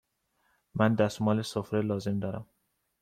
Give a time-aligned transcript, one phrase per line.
[0.75, 2.47] من دستمال سفره لازم دارم.